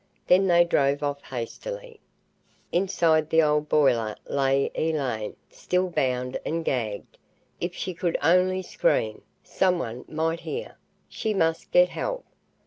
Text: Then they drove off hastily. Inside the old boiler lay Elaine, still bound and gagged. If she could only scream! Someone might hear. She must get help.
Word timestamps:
Then 0.25 0.47
they 0.47 0.63
drove 0.63 1.03
off 1.03 1.21
hastily. 1.21 1.99
Inside 2.71 3.29
the 3.29 3.43
old 3.43 3.69
boiler 3.69 4.15
lay 4.27 4.71
Elaine, 4.73 5.35
still 5.51 5.91
bound 5.91 6.39
and 6.43 6.65
gagged. 6.65 7.19
If 7.59 7.75
she 7.75 7.93
could 7.93 8.17
only 8.23 8.63
scream! 8.63 9.21
Someone 9.43 10.03
might 10.07 10.39
hear. 10.39 10.75
She 11.07 11.35
must 11.35 11.69
get 11.69 11.89
help. 11.89 12.25